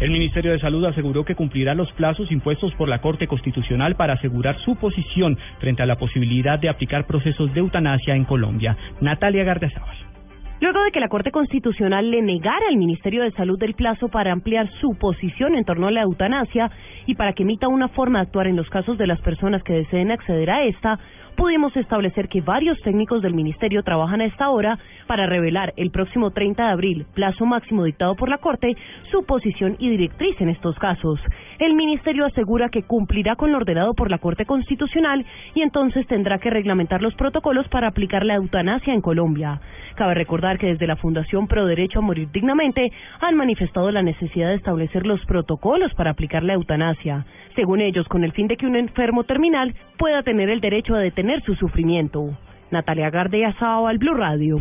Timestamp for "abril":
26.70-27.06